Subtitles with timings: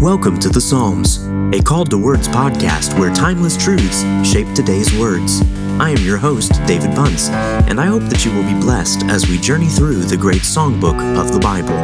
[0.00, 5.42] Welcome to the Psalms, a Called to Words podcast where timeless truths shape today's words.
[5.78, 9.28] I am your host, David Bunce, and I hope that you will be blessed as
[9.28, 11.76] we journey through the great songbook of the Bible.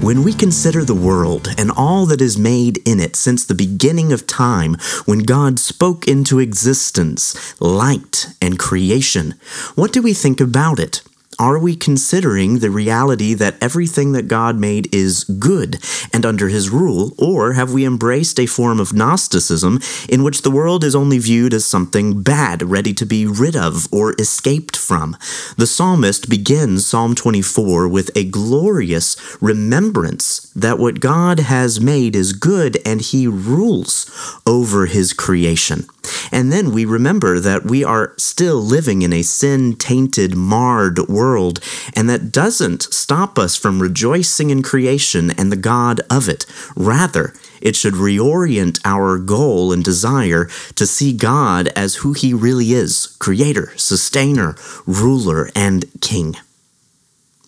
[0.00, 4.12] When we consider the world and all that is made in it since the beginning
[4.12, 9.34] of time, when God spoke into existence light and creation,
[9.74, 11.02] what do we think about it?
[11.38, 15.78] Are we considering the reality that everything that God made is good
[16.10, 20.50] and under His rule, or have we embraced a form of Gnosticism in which the
[20.50, 25.14] world is only viewed as something bad, ready to be rid of or escaped from?
[25.58, 32.32] The psalmist begins Psalm 24 with a glorious remembrance that what God has made is
[32.32, 35.86] good and He rules over His creation.
[36.32, 41.60] And then we remember that we are still living in a sin tainted, marred world,
[41.94, 46.46] and that doesn't stop us from rejoicing in creation and the God of it.
[46.76, 52.72] Rather, it should reorient our goal and desire to see God as who He really
[52.72, 54.54] is creator, sustainer,
[54.86, 56.36] ruler, and king.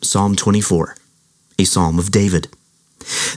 [0.00, 0.96] Psalm 24,
[1.58, 2.48] a psalm of David.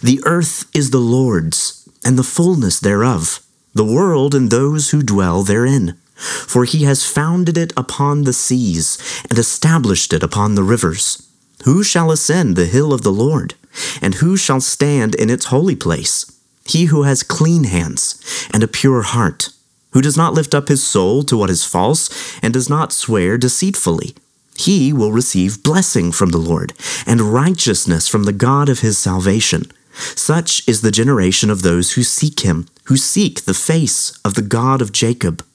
[0.02, 3.42] The earth is the Lord's, and the fullness thereof
[3.74, 5.98] the world and those who dwell therein.
[6.16, 8.98] For he has founded it upon the seas,
[9.30, 11.28] and established it upon the rivers.
[11.64, 13.56] Who shall ascend the hill of the Lord?
[14.02, 16.26] And who shall stand in its holy place?
[16.66, 18.22] He who has clean hands
[18.54, 19.50] and a pure heart,
[19.92, 22.10] who does not lift up his soul to what is false,
[22.42, 24.16] and does not swear deceitfully.
[24.56, 26.74] He will receive blessing from the Lord,
[27.06, 29.72] and righteousness from the God of his salvation.
[29.94, 34.42] Such is the generation of those who seek him, who seek the face of the
[34.42, 35.46] God of Jacob.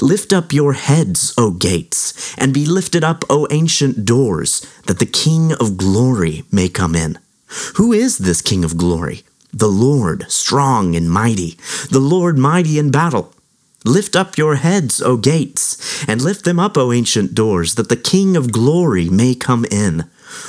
[0.00, 5.04] Lift up your heads, O gates, and be lifted up, O ancient doors, that the
[5.04, 7.18] King of glory may come in.
[7.76, 9.24] Who is this King of glory?
[9.52, 11.58] The Lord, strong and mighty,
[11.90, 13.34] the Lord mighty in battle.
[13.84, 18.04] Lift up your heads, O gates, and lift them up, O ancient doors, that the
[18.14, 20.06] King of glory may come in.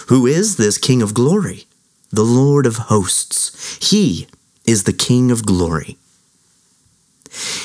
[0.07, 1.65] Who is this King of glory?
[2.11, 3.77] the Lord of hosts.
[3.81, 4.27] He
[4.65, 5.97] is the King of glory.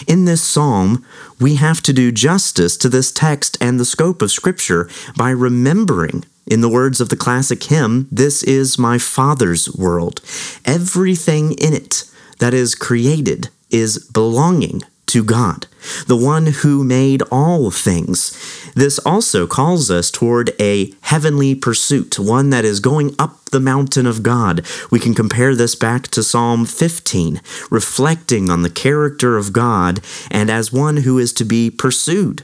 [0.07, 1.05] In this psalm,
[1.41, 6.25] we have to do justice to this text and the scope of Scripture by remembering,
[6.47, 10.21] in the words of the classic hymn, This is my Father's world.
[10.65, 12.05] Everything in it
[12.39, 14.83] that is created is belonging
[15.17, 15.67] to God,
[16.07, 18.37] the one who made all things.
[18.75, 24.05] This also calls us toward a heavenly pursuit, one that is going up the mountain
[24.05, 24.63] of God.
[24.91, 27.41] We can compare this back to Psalm 15,
[27.71, 32.43] reflecting on the character of God and as one who is to be pursued.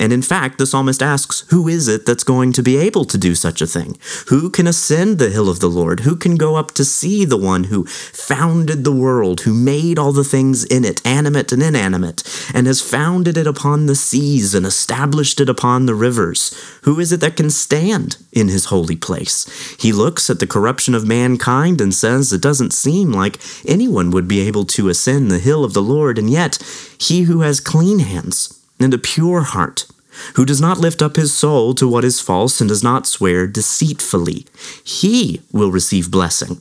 [0.00, 3.18] And in fact, the psalmist asks, Who is it that's going to be able to
[3.18, 3.98] do such a thing?
[4.28, 6.00] Who can ascend the hill of the Lord?
[6.00, 10.12] Who can go up to see the one who founded the world, who made all
[10.12, 12.22] the things in it, animate and inanimate,
[12.54, 16.58] and has founded it upon the seas and established it upon the rivers?
[16.84, 19.46] Who is it that can stand in his holy place?
[19.78, 24.26] He looks at the corruption of mankind and says, It doesn't seem like anyone would
[24.26, 26.56] be able to ascend the hill of the Lord, and yet
[26.98, 29.86] he who has clean hands, and a pure heart,
[30.34, 33.46] who does not lift up his soul to what is false and does not swear
[33.46, 34.46] deceitfully.
[34.82, 36.60] He will receive blessing.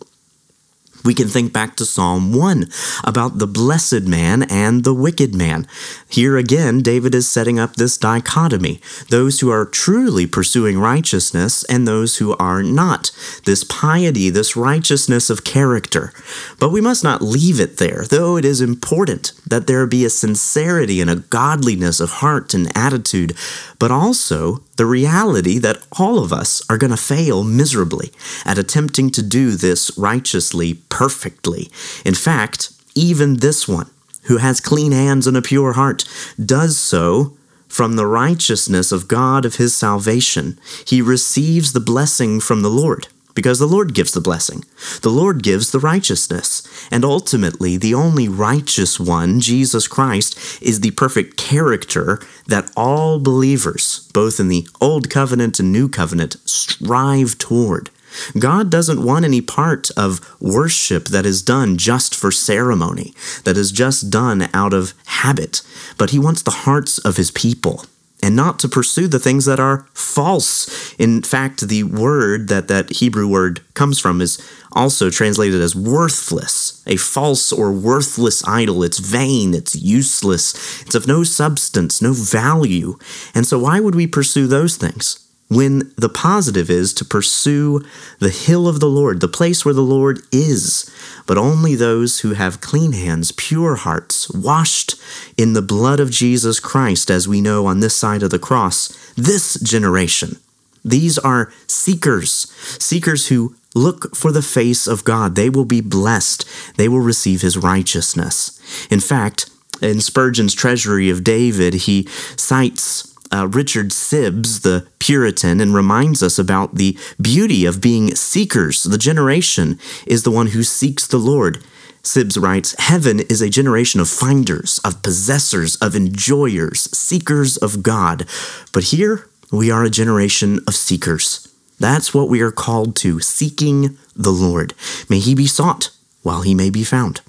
[1.04, 2.70] We can think back to Psalm 1
[3.04, 5.66] about the blessed man and the wicked man.
[6.10, 11.88] Here again, David is setting up this dichotomy those who are truly pursuing righteousness and
[11.88, 13.12] those who are not.
[13.46, 16.12] This piety, this righteousness of character.
[16.60, 20.10] But we must not leave it there, though it is important that there be a
[20.10, 23.36] sincerity and a godliness of heart and attitude,
[23.80, 28.12] but also the reality that all of us are going to fail miserably
[28.46, 31.70] at attempting to do this righteously, perfectly.
[32.06, 33.90] In fact, even this one,
[34.24, 36.04] who has clean hands and a pure heart,
[36.44, 40.60] does so from the righteousness of God of his salvation.
[40.86, 44.66] He receives the blessing from the Lord because the Lord gives the blessing.
[45.02, 46.68] The Lord gives the righteousness.
[46.92, 54.10] And ultimately, the only righteous one, Jesus Christ, is the perfect character that all believers,
[54.14, 57.92] both in the Old Covenant and New Covenant, strive toward.
[58.38, 63.14] God doesn't want any part of worship that is done just for ceremony,
[63.44, 65.62] that is just done out of habit,
[65.98, 67.86] but He wants the hearts of His people
[68.22, 70.94] and not to pursue the things that are false.
[70.96, 74.38] In fact, the word that that Hebrew word comes from is
[74.74, 78.84] also translated as worthless, a false or worthless idol.
[78.84, 82.98] It's vain, it's useless, it's of no substance, no value.
[83.34, 85.26] And so, why would we pursue those things?
[85.50, 87.84] When the positive is to pursue
[88.20, 90.90] the hill of the Lord, the place where the Lord is,
[91.26, 94.96] but only those who have clean hands, pure hearts, washed
[95.38, 98.90] in the blood of Jesus Christ, as we know on this side of the cross,
[99.16, 100.38] this generation.
[100.86, 105.36] These are seekers, seekers who look for the face of God.
[105.36, 106.48] They will be blessed,
[106.78, 108.60] they will receive his righteousness.
[108.92, 109.50] In fact,
[109.82, 116.40] in Spurgeon's Treasury of David, he cites uh, Richard Sibbes, the Puritan, and reminds us
[116.40, 118.84] about the beauty of being seekers.
[118.84, 121.64] The generation is the one who seeks the Lord.
[122.04, 128.26] Sibbes writes Heaven is a generation of finders, of possessors, of enjoyers, seekers of God.
[128.72, 131.48] But here we are a generation of seekers.
[131.80, 134.74] That's what we are called to, seeking the Lord.
[135.10, 135.92] May he be sought
[136.24, 137.22] while he may be found.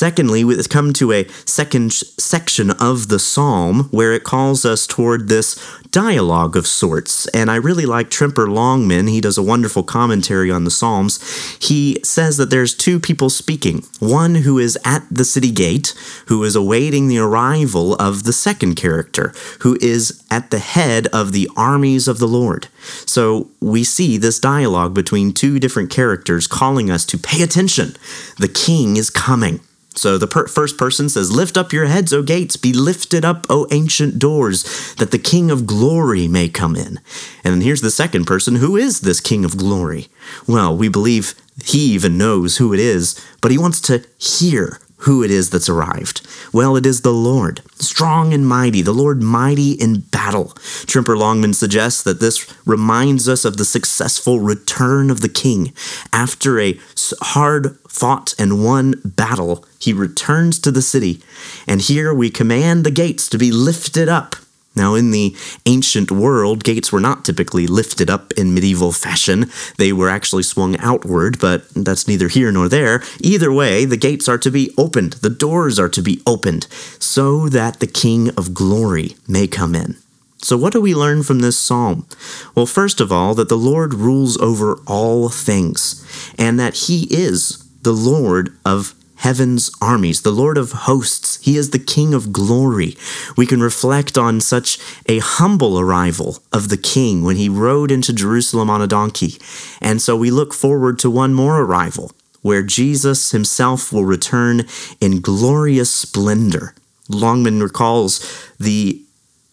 [0.00, 5.28] Secondly, we come to a second section of the psalm where it calls us toward
[5.28, 7.26] this dialogue of sorts.
[7.34, 9.08] And I really like Tremper Longman.
[9.08, 11.20] He does a wonderful commentary on the Psalms.
[11.60, 15.94] He says that there's two people speaking one who is at the city gate,
[16.28, 21.32] who is awaiting the arrival of the second character, who is at the head of
[21.32, 22.68] the armies of the Lord.
[23.04, 27.96] So we see this dialogue between two different characters calling us to pay attention.
[28.38, 29.60] The king is coming.
[29.96, 33.46] So the per- first person says, Lift up your heads, O gates, be lifted up,
[33.50, 37.00] O ancient doors, that the King of glory may come in.
[37.42, 40.08] And then here's the second person, Who is this King of glory?
[40.46, 41.34] Well, we believe
[41.64, 45.68] he even knows who it is, but he wants to hear who it is that's
[45.68, 46.26] arrived.
[46.52, 50.52] Well, it is the Lord, strong and mighty, the Lord mighty in battle.
[50.86, 55.72] Tremper Longman suggests that this reminds us of the successful return of the king.
[56.12, 56.78] After a
[57.20, 61.22] hard fought and won battle, he returns to the city,
[61.66, 64.36] and here we command the gates to be lifted up
[64.76, 65.36] now, in the
[65.66, 69.50] ancient world, gates were not typically lifted up in medieval fashion.
[69.78, 73.02] They were actually swung outward, but that's neither here nor there.
[73.18, 76.68] Either way, the gates are to be opened, the doors are to be opened,
[77.00, 79.96] so that the King of glory may come in.
[80.42, 82.06] So, what do we learn from this psalm?
[82.54, 86.06] Well, first of all, that the Lord rules over all things,
[86.38, 91.38] and that He is the Lord of heaven's armies, the Lord of hosts.
[91.42, 92.96] He is the King of glory.
[93.36, 98.12] We can reflect on such a humble arrival of the King when he rode into
[98.12, 99.34] Jerusalem on a donkey.
[99.80, 102.12] And so we look forward to one more arrival
[102.42, 104.62] where Jesus himself will return
[105.00, 106.74] in glorious splendor.
[107.10, 108.20] Longman recalls
[108.58, 109.04] the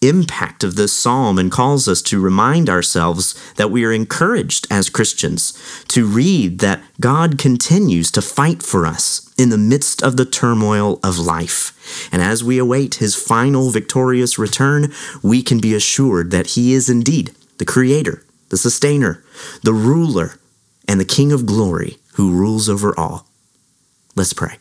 [0.02, 4.90] impact of this psalm and calls us to remind ourselves that we are encouraged as
[4.90, 5.54] Christians
[5.88, 11.00] to read that God continues to fight for us in the midst of the turmoil
[11.04, 12.10] of life.
[12.12, 16.90] And as we await his final victorious return, we can be assured that he is
[16.90, 19.24] indeed the creator, the sustainer,
[19.64, 20.40] the ruler,
[20.88, 23.28] and the king of glory who rules over all.
[24.16, 24.58] Let's pray.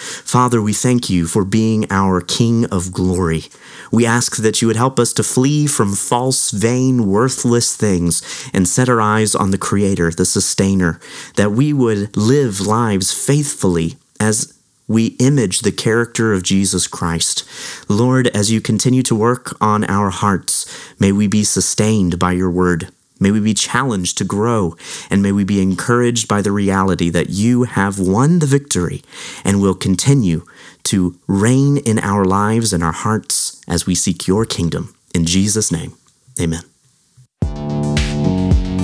[0.00, 3.44] Father, we thank you for being our King of glory.
[3.92, 8.22] We ask that you would help us to flee from false, vain, worthless things
[8.54, 11.00] and set our eyes on the Creator, the Sustainer,
[11.36, 14.56] that we would live lives faithfully as
[14.86, 17.44] we image the character of Jesus Christ.
[17.88, 20.66] Lord, as you continue to work on our hearts,
[20.98, 22.88] may we be sustained by your word.
[23.20, 24.74] May we be challenged to grow,
[25.10, 29.02] and may we be encouraged by the reality that you have won the victory
[29.44, 30.46] and will continue
[30.84, 34.94] to reign in our lives and our hearts as we seek your kingdom.
[35.14, 35.92] In Jesus' name,
[36.40, 36.62] amen.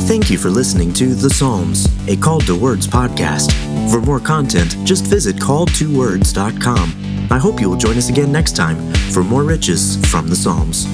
[0.06, 3.50] Thank you for listening to The Psalms, a Called to Words podcast.
[3.90, 7.28] For more content, just visit calledtowords.com.
[7.30, 8.76] I hope you will join us again next time
[9.11, 10.87] for more riches from the Psalms.